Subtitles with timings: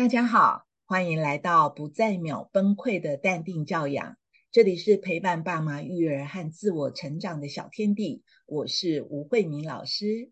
[0.00, 4.16] 大家好，欢迎来到不再秒崩溃的淡定教养。
[4.50, 8.22] 这里是陪伴爸妈育儿和自我成长的小天地。
[8.46, 10.30] 我是吴慧敏老师，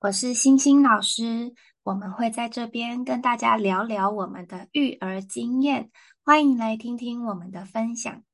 [0.00, 1.54] 我是星星老师。
[1.84, 5.92] 我们会在这边跟大家聊聊我们的育儿经验，
[6.24, 8.24] 欢迎来听听我们的分享。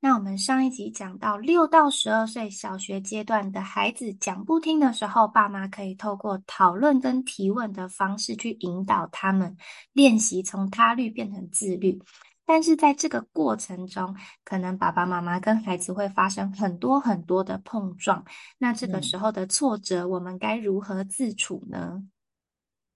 [0.00, 9.56] 那我们上一集讲到六到十二岁小学阶段的孩子讲不听的时候，爸妈可以透过讨论跟提问的方式去引导他们
[9.92, 12.00] 练习从他律变成自律。
[12.46, 14.14] 但是在这个过程中，
[14.44, 18.24] 可能爸爸妈妈跟孩子会发生很多很多的碰撞。
[18.56, 22.04] 那这个时候的挫折，我们该如何自处呢？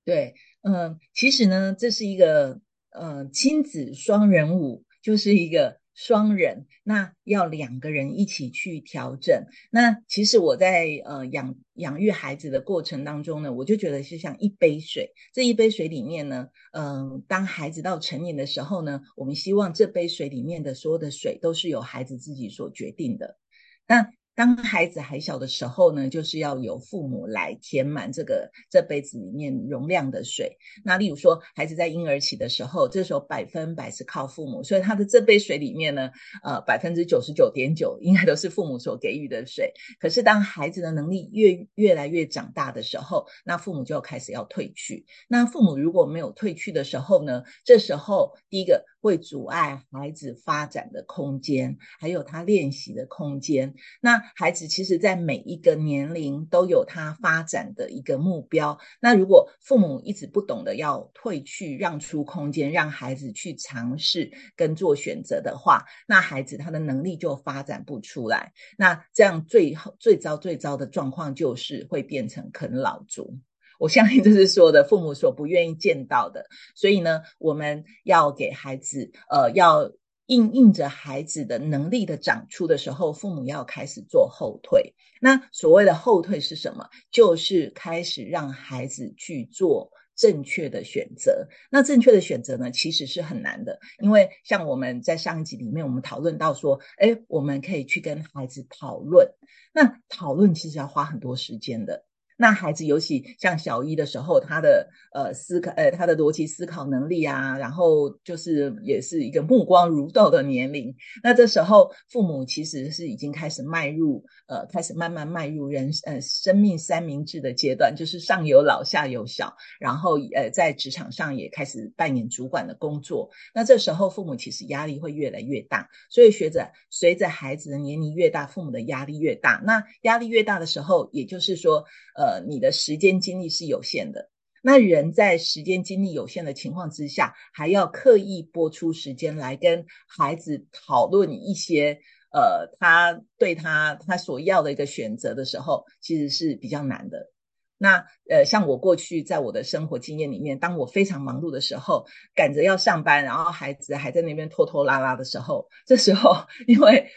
[0.05, 2.61] 对，嗯，其实呢，这是一个
[2.93, 5.82] 呃亲子双人舞，就是一个。
[5.95, 9.45] 双人，那要两个人一起去调整。
[9.71, 23.39] 那其实我在呃养养育孩子的过程当中呢，我就觉得是像一杯水，这一杯水里面呢，嗯，当孩子到成年的时候呢，我们希望这杯水里面的所有的水都是由孩子自己所决定的。
[23.87, 30.57] 那当孩子还小的时候呢，就是要由父母来填满这个这杯子里面容量的水。
[30.85, 36.11] 那例如说，孩子在婴儿期的时候，这时候百分百是靠父母，所以他的这杯水里面呢，
[36.43, 39.73] 呃，百分之九十九点九应该都是父母所给予的水。
[40.01, 45.05] 可是当孩子的能力越越来越长大的时候，那父母就开始要退去。
[45.29, 53.75] 那父母如果没有退去的时候呢，这时候第一个会阻碍孩子发展的空间，还有他练习的空间。
[54.01, 58.79] 那孩子其实，在每一个年龄都有他发展的一个目标。
[59.01, 68.53] 那如果父母一直不懂得要退去，让出空间，让孩子去尝试跟做选择的话，那孩子他的能力就发展不出来。
[68.79, 73.37] 那这样最后最糟最糟的状况就是会变成啃老族。
[73.79, 76.47] 我相信这是所有的父母所不愿意见到的。
[76.75, 79.93] 所以呢，我们要给孩子，呃，要。
[80.27, 84.95] 应应着孩子的能力的长出的时候，父母要开始做后退。
[85.21, 86.89] 那所谓的后退是什么？
[87.11, 91.49] 就是开始让孩子去做正确的选择。
[91.71, 99.29] 那正确的选择呢，其实是很难的，因为像我们在上一集里面，我们讨论到说，哎，我们可以去跟孩子讨论。
[99.75, 102.07] 那讨论其实要花很多时间的。
[102.43, 110.93] 那孩子尤其像小一的时候，他的呃思考，呃他的逻辑思考能力啊，然后就是也是一个目光如豆的年龄。
[111.23, 123.31] 那这时候父母其实是已经开始迈入呃，开始慢慢迈入人呃生命三明治的阶段，就是上有老下有小，然后呃在职场上也开始扮演主管的工作。
[123.55, 129.63] 那这时候父母其实压力会越来越大，所以学着随着孩子的年龄越大，父母的压力越大。
[129.65, 131.85] 那压力越大的时候，也就是说
[132.17, 132.32] 呃。
[132.41, 134.31] 你的时间精力是有限的。
[134.65, 141.99] 那人在时间精力有限的情况之下，还要刻意拨出时间来跟孩子讨论一些
[142.33, 147.33] 呃，他对他他所要的一个选择的时候，其实是比较难的。
[147.77, 156.37] 那呃，像我过去在我的生活经验里面，当我非常忙碌的时候，赶着要上班，然后孩子还在那边拖拖拉拉的时候，这时候
[156.69, 157.11] 因为。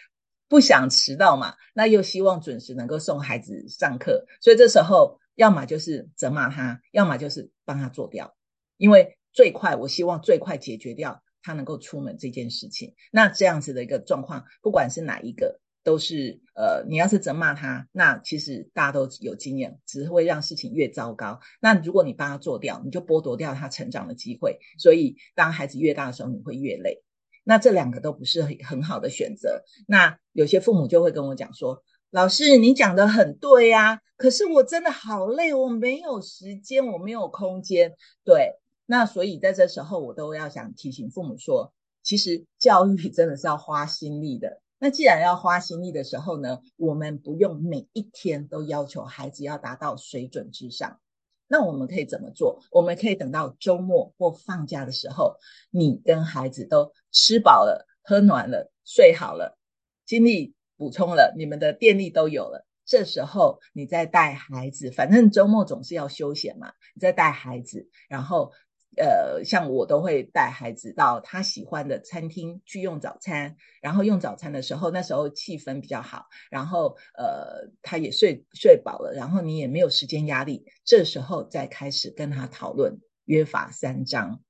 [0.47, 1.55] 不想迟到嘛？
[1.73, 8.35] 那又希望准时能够送孩子上课，所以这时候要么就是责骂他，要么就是帮他做掉，
[8.77, 12.93] 因为最快，我希望最快解决掉他能够出门这件事情。
[13.11, 21.39] 那这样子的一个状况，不管是哪一个，都是呃，你要是责骂他，那其实大家都有经验，只会让事情越糟糕。
[21.59, 24.59] 那如果你帮他做掉，你就剥夺掉他成长的机会。
[24.77, 27.03] 所以当孩子越大的时候，你会越累。
[27.45, 29.63] 那这两个都不是很很好的选择。
[29.87, 37.93] 那有些父母就会跟我讲说：“老师，你讲的很对呀，可是我真的好累，我没有时间，我没有空间。”
[38.25, 38.55] 对，
[38.85, 44.61] 那所以在这时候，我都要想提醒父母说，其实教育真的是要花心力的。
[44.79, 50.99] 那既然要花心力的时候呢，我们不用每一天都要求孩子要达到水准之上。
[51.47, 52.59] 那我们可以怎么做？
[52.71, 55.35] 我们可以等到周末或放假的时候，
[55.71, 59.57] 你跟孩子都吃饱了、喝暖了、睡好了，
[60.05, 62.65] 精力补充了，你们的电力都有了。
[62.85, 68.51] 这时候你再带孩子，反正周末总是要休闲嘛，你再带孩子，然后。
[68.97, 84.41] 呃，像我都会带孩子到他喜欢的餐厅去用早餐，然后用早餐的时候，那时候气氛比较好，然后呃，他也睡睡饱了，然后你也没有时间压力，这时候再开始跟他讨论约法三章，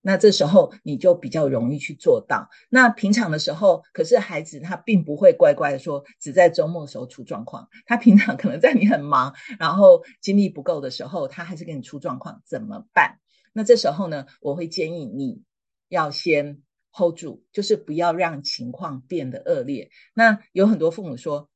[0.00, 2.48] 那这时候你就比较容易去做到。
[2.68, 13.18] 那平常的时候，可是孩子他并不会乖乖的说，只在周末的时候出状况，他平常可能在你很忙，然后精力不够的时候，他还是给你出状况，怎么办？
[13.52, 15.42] 那这时候呢，我会建议你
[15.88, 19.90] 要先 hold 住，就是不要让情况变得恶劣。
[20.14, 21.48] 那有很多父母说，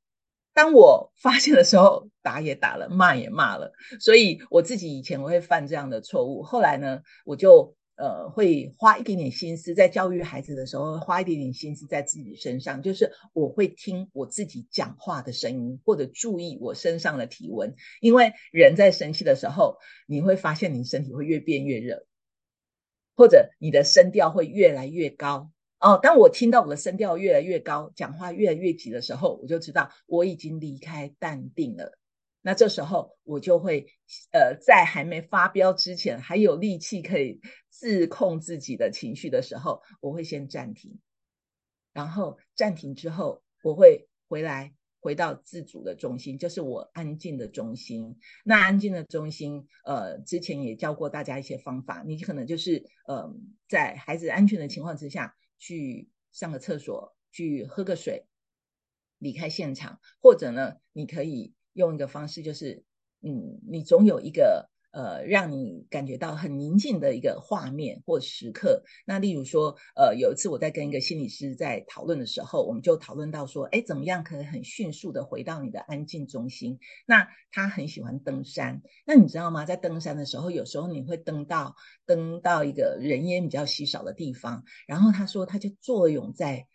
[0.53, 6.43] 当我发现的时候，打也打了，骂也骂了，所以我自己以前我会犯这样的错误。
[6.43, 7.75] 后来呢，我就。
[7.97, 12.83] 呃，会花一点点心思在教育孩子的时候，花一点点心思在自己身上。
[12.83, 17.75] 就是我会听我自己讲话的声音，或者注意我身上的体温。
[18.01, 22.07] 因为人在生气的时候，你会发现你身体会越变越热，
[23.17, 25.51] 或者你的声调会越来越高。
[25.81, 31.99] 哦，当我听到我的声调越来越高，讲话越来越急的时候，我就知道我已经离开淡定了。
[32.47, 33.85] 那这时候我就会，
[34.31, 37.41] 呃，在还没发飙之前，还有力气可以
[37.71, 40.97] 自控自己的情绪的时候，我会先暂停，
[41.93, 48.17] 然后暂停之后，我会回来回到自主的中心，就是我安静的中心。
[48.45, 53.29] 那安静的中心，呃，之前也教过大家一些方法，你可能就是，呃，
[53.69, 58.25] 在孩子安全的情况之下去上个厕所，去喝个水，
[59.19, 61.53] 离开现场，或者呢，你可以。
[61.77, 62.83] 用一个方式，就是，
[63.21, 68.83] 嗯，你总有一个呃，让你感觉到很宁静的一个画面或时刻。
[69.05, 76.79] 那例如说，呃，有一次我在跟一个心理师在讨论的时候，我们就讨论到说，哎，怎么样可以很迅速的回到你的安静中心？
[77.07, 79.67] 那他很喜欢登山，那你知道吗？
[79.67, 81.75] 在登山的时候，有时候你会登到
[82.07, 86.67] 登到一个人烟比较稀少的地方，然后他说他就作用在，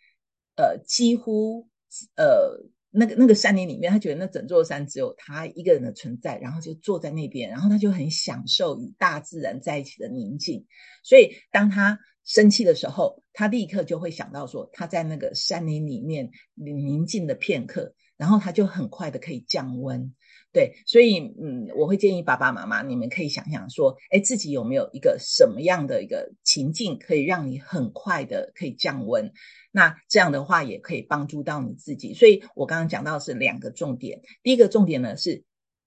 [0.54, 1.68] 呃，几乎
[2.14, 2.70] 呃。
[2.94, 10.66] 那个那个山林里面，他觉得那整座山只有他一个人的存在，然后就坐在那边，然后他就很享受与大自然在一起的宁静。
[11.02, 20.14] 所以当他生气的时候，他立刻就会想到说他在那个山林里面宁静的片刻，然后他就很快的可以降温。
[20.52, 29.32] 对，所以嗯，我会建议爸爸妈妈，你们可以想想说，哎，自己有没有一个什么样的一个情境，可以让你很快的可以降温？
[29.70, 32.12] 那这样的话也可以帮助到你自己。
[32.12, 35.44] 所以我刚刚讲到是两个重点，第一个重点呢是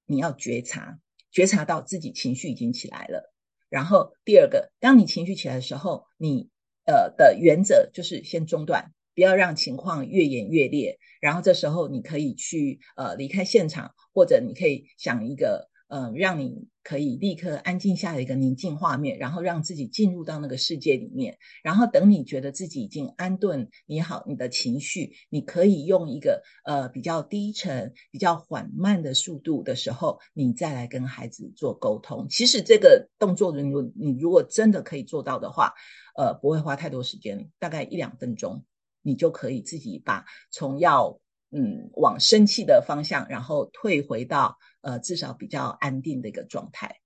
[0.07, 0.97] 你要觉察，
[1.29, 3.31] 觉察到自己情绪已经起来了。
[3.69, 6.50] 然后第二个，当你情绪起来的时候，你
[6.85, 8.94] 呃的原则就是先中断。
[9.15, 32.27] 不要让情况越演越烈，然后这时候你可以去呃离开现场，或者你可以想一个呃让你可以立刻安静下来一个宁静画面，然后让自己进入到那个世界里面，然后等你觉得自己已经安顿你好你的情绪，你可以用一个呃比较低沉、比较缓慢的速度的时候，你再来跟孩子做沟通。
[32.29, 35.73] 其实这个动作，如果你如果真的可以做到的话，
[36.17, 38.63] 呃不会花太多时间，大概一两分钟。
[39.06, 41.19] 你就可以自己把从要
[41.52, 47.00] 嗯往生气的方向，然后退回到呃至少比较安定的一个状态。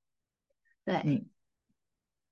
[0.86, 1.26] 对，嗯，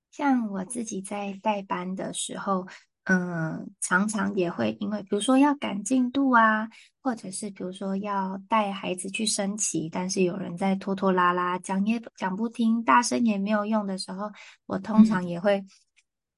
[0.10, 2.66] 像我自己在带班的时候，
[3.04, 6.70] 嗯，常常也会因为比如说要赶进度啊，
[7.02, 14.32] 或者是比如说要带孩子去升旗，但是有人在拖拖拉拉讲也讲不听，大声也没有用的时候，
[14.66, 15.64] 我通常也会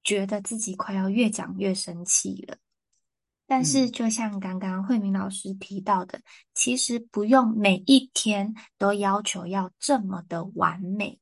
[0.04, 2.58] 觉得自己快要越讲越生气了。
[3.52, 6.22] 但是，就像刚刚慧明老师提到的，
[6.54, 11.18] 其实不用每一天都要求要这么的完美，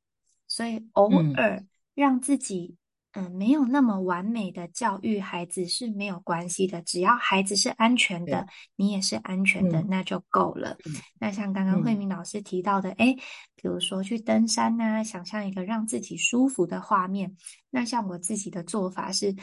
[0.45, 1.63] 所以偶尔
[1.95, 2.75] 让自己
[3.13, 10.75] 嗯没有那么完美的教育孩子是没有关系的，只要孩子是安全的，你也是安全的，那就够了。
[11.21, 13.15] 那像刚刚慧明老师提到的，哎，
[13.55, 17.37] 比如说去登山呐，想象一个让自己舒服的画面。
[17.69, 19.33] 那像我自己的做法是，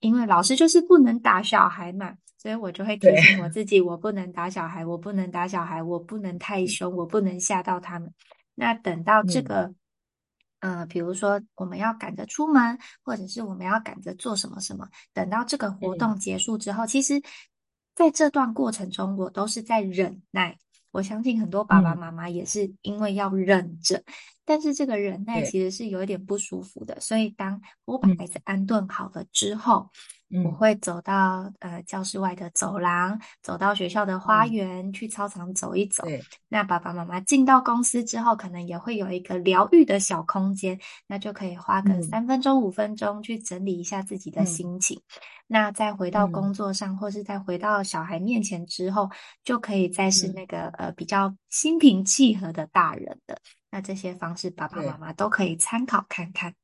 [0.00, 2.16] 因为老师就是不能打小孩嘛。
[2.44, 8.12] 所以我就会提醒我自己，我不能打小孩，我不能打小孩，我不能太凶，我不能吓到他们。
[8.54, 9.74] 那等到这个，
[10.60, 17.18] 呃，比如说我们要赶着出门，或者是我们要赶着做什么什么，等到这个活动结束之后，其实
[17.94, 20.58] 在这段过程中，我都是在忍耐。
[20.90, 24.04] 我相信很多爸爸妈妈也是因为要忍着，
[24.44, 27.00] 但是这个忍耐其实是有一点不舒服的。
[27.00, 29.90] 所以当我把孩子安顿好了之后，
[30.42, 36.02] 我会走到呃教室外的走廊，走到学校的花园，去操场走一走。
[36.48, 45.00] 那爸爸妈妈进到公司之后，可能也会有一个疗愈的小空间，那就可以花个三分钟、五分钟去整理一下自己的心情。
[45.46, 49.10] 那再回到工作上，或是再回到小孩面前之后，
[49.44, 53.38] 就可以再是那个呃比较心平气和的大人的。
[53.70, 56.54] 那这些方式，爸爸妈妈都可以参考看看。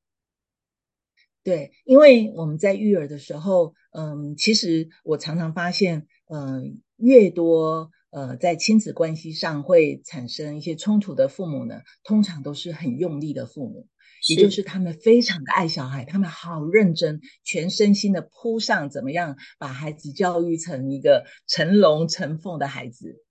[1.43, 13.89] 对，因为我们在育儿的时候，嗯，其实我常常发现，嗯，越多呃在亲子关系上会产生一些冲突的父母呢，通常都是很用力的父母，
[14.29, 23.25] 也就是他们非常的爱小孩，他们好认真，全身心的扑上怎么样把孩子教育成一个成龙成凤的孩子。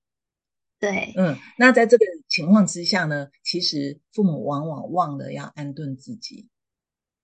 [0.80, 6.48] 对，嗯，那在这个情况之下呢，其实父母往往忘了要安顿自己。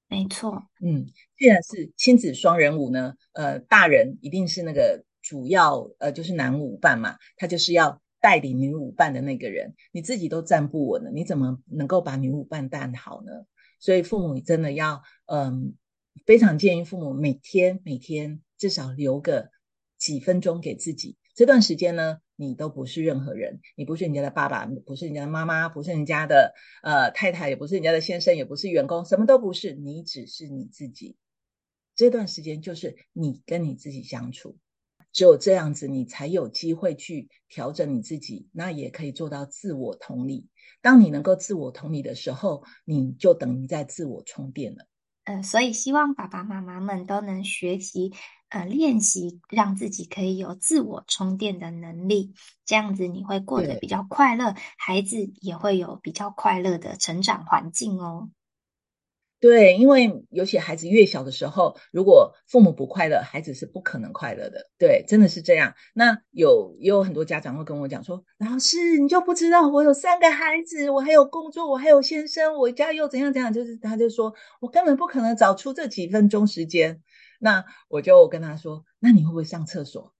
[0.08, 1.06] 没错，嗯，
[1.38, 13.32] 既然是亲子双人舞呢，呃，大人一定是那个主要，呃，就是男舞伴嘛，他就是要带领女舞伴的那个人，你自己都站不稳了，你怎么能够把女舞伴带好呢？
[13.80, 15.76] 所以父母真的要，嗯，
[16.26, 19.50] 非常建议父母每天每天至少留个
[19.98, 22.20] 几分钟给自己，这段时间呢。
[22.36, 31.16] 你都不是任何人，你不是人家的爸爸，不是人家的妈妈，不是人家的呃太太，也不是人家的先生，也不是员工，什么都不是，你只是你自己。
[31.96, 34.58] 这段时间就是你跟你自己相处，
[35.14, 40.50] 只有这样子，你才有机会去调整你自己，那也可以做到自我同理。
[40.82, 44.86] 当你能够自我同理的时候，你就等于在自我充电了。
[45.26, 48.14] 嗯，所以希望爸爸妈妈们都能学习。
[48.50, 58.30] 呃，练习让自己可以有自我充电的能力，这样子你会过得比较快乐，孩子也会有比较快乐的成长环境哦。
[59.40, 64.70] 对，因为尤其孩子越小的时候，如果父母不快乐，孩子是不可能快乐的。
[64.80, 65.76] 对，真的是这样。
[65.94, 77.02] 那有也有很多家长会跟我讲说：“老师，你就不知道我有三个孩子，我还有工作，我还有先生，我家又怎样怎样。”就是他就说我根本不可能找出这几分钟时间。
[77.40, 80.14] 那我就跟他说：“那你会不会上厕所？”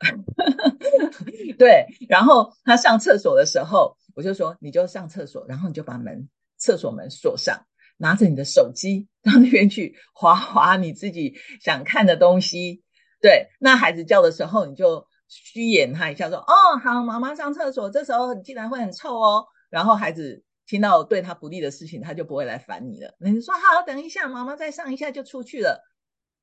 [1.58, 7.66] 对，然后他上厕所的时候，我就说：“你就上厕所，然后你就把门厕所门锁上，
[7.98, 12.82] 拿着你的手机 到那边去划划你自己想看的东西。”
[13.20, 23.14] 对，那孩子叫的时候，你就虚演他一下，说：“哦，好，妈妈上厕所，这时候你进来会很臭哦。”然后孩子听到对他不利的事情，他就不会来烦你了。
[23.18, 25.82] 你说：“好，等一下，妈妈再上一下就出去了。”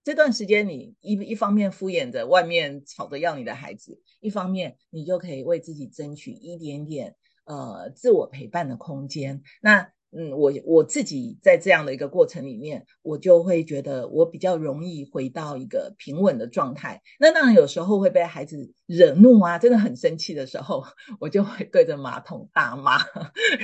[0.03, 9.43] 这段时间，你一一方面敷衍着外面吵着要你的孩子，一方面你就可以为自己争取一点点呃自我陪伴的空间。
[9.61, 9.91] 那。
[10.15, 17.01] 嗯，我我自己在这样的一个过程里面，我就会觉得我比较容易回到一个平稳的状态。
[17.19, 20.83] 那当然有时候会被孩子惹怒啊，真的很生气的时候，
[21.19, 22.97] 我就会对着马桶大骂，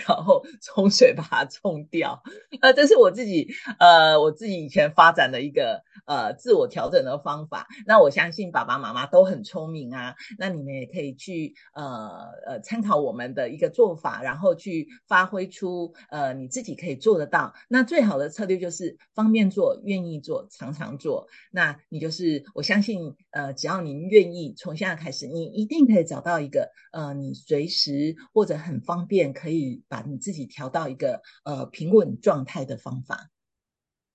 [0.08, 2.22] 然后冲水把它冲掉。
[2.62, 3.48] 呃，这是我自己
[3.80, 7.68] 呃我自己以前发展的一个呃自我调整的方法。
[7.86, 12.10] 那我相信爸爸妈妈都很聪明啊，那你们也可以去呃
[12.48, 16.40] 呃参考我们的一个做法，然后去发挥出呃。
[16.40, 21.28] 你自己可以做得到，那最好的策略就是方便做、愿意做、常常做。
[21.52, 33.28] 那你就是我相信，呃，只要您愿意，从现在开始，你一定可以找到一个，呃，你随时或者很方便可以把你自己调到一个呃平稳状态的方法。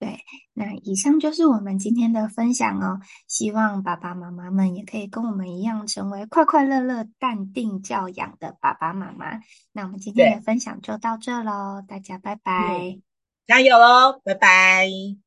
[0.04, 0.18] 对，
[0.52, 3.00] 那以上就是我们今天的分享哦。
[3.26, 9.40] 希望爸爸妈妈们也可以跟我们一样，成为快快乐乐、淡定教养的爸爸妈妈。
[9.73, 13.00] 那我们今天的分享就到这喽，大家拜拜，
[13.46, 15.24] 加油哦，拜拜。